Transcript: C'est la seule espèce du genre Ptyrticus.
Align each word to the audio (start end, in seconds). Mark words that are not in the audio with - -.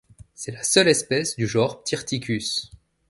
C'est 0.33 0.51
la 0.51 0.63
seule 0.63 0.87
espèce 0.87 1.35
du 1.35 1.45
genre 1.45 1.83
Ptyrticus. 1.83 2.71